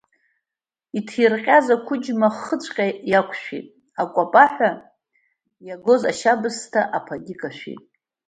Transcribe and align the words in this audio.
Инҭирҟьаз 0.97 1.67
ақәыџьма 1.75 2.27
ахыҵәҟьа 2.31 2.87
иақәшәеит, 3.11 3.67
акәапаҳәа 4.01 4.71
иагоз 5.67 6.01
ашьабсҭа 6.11 6.81
аԥагьы 6.97 7.35
кашәеит. 7.41 7.83